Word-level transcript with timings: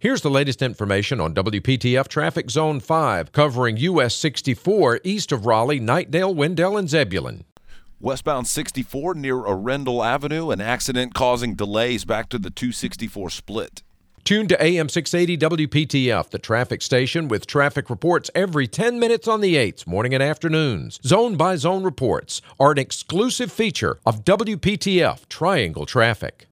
Here's 0.00 0.20
the 0.20 0.30
latest 0.30 0.62
information 0.62 1.20
on 1.20 1.34
WPTF 1.34 2.06
Traffic 2.06 2.50
Zone 2.50 2.78
5, 2.78 3.32
covering 3.32 3.78
US 3.78 4.14
64 4.14 5.00
east 5.02 5.32
of 5.32 5.44
Raleigh, 5.44 5.80
Knightdale, 5.80 6.32
Wendell, 6.32 6.76
and 6.76 6.88
Zebulon. 6.88 7.42
Westbound 7.98 8.46
64 8.46 9.16
near 9.16 9.34
Arendell 9.34 10.06
Avenue, 10.06 10.50
an 10.50 10.60
accident 10.60 11.14
causing 11.14 11.56
delays 11.56 12.04
back 12.04 12.28
to 12.28 12.38
the 12.38 12.48
264 12.48 13.28
split. 13.30 13.82
Tune 14.22 14.46
to 14.46 14.62
AM 14.62 14.88
680 14.88 15.66
WPTF, 15.66 16.30
the 16.30 16.38
traffic 16.38 16.80
station 16.80 17.26
with 17.26 17.48
traffic 17.48 17.90
reports 17.90 18.30
every 18.36 18.68
10 18.68 19.00
minutes 19.00 19.26
on 19.26 19.40
the 19.40 19.56
8s, 19.56 19.84
morning 19.84 20.14
and 20.14 20.22
afternoons. 20.22 21.00
Zone 21.04 21.34
by 21.34 21.56
zone 21.56 21.82
reports 21.82 22.40
are 22.60 22.70
an 22.70 22.78
exclusive 22.78 23.50
feature 23.50 23.98
of 24.06 24.22
WPTF 24.22 25.28
Triangle 25.28 25.86
Traffic. 25.86 26.46